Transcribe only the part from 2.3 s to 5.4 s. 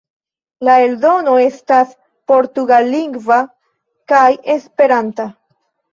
portugallingva kaj esperanta.